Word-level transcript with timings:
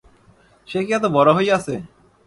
সে 0.67 0.79
কি 0.85 0.91
এত 0.97 1.05
বড় 1.15 1.29
হইয়াছে? 1.37 1.75